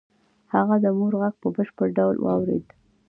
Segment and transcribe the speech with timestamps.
[0.53, 2.65] هغه د مور غږ په بشپړ ډول واورېد